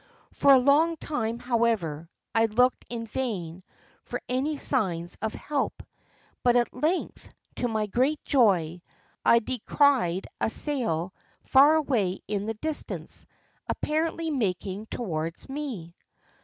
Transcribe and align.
For 0.33 0.51
a 0.53 0.57
long 0.59 0.97
time, 0.97 1.37
however, 1.37 2.09
I 2.33 2.47
looked 2.47 2.85
in 2.89 3.05
vain 3.05 3.63
for 4.03 4.19
any 4.27 4.57
signs 4.57 5.15
of 5.21 5.33
help; 5.35 5.83
but 6.41 6.55
at 6.55 6.73
length, 6.73 7.31
to 7.57 7.67
my 7.67 7.85
great 7.85 8.19
joy, 8.25 8.81
I 9.23 9.37
descried 9.37 10.25
a 10.39 10.49
sail 10.49 11.13
far 11.43 11.75
away 11.75 12.17
in 12.27 12.47
the 12.47 12.55
distance, 12.55 13.27
apparently 13.69 14.31
making 14.31 14.87
towards 14.87 15.47
me. 15.47 15.93